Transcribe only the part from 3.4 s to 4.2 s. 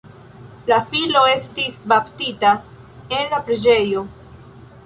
preĝejo.